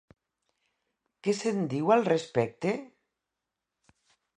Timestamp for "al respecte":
1.97-2.77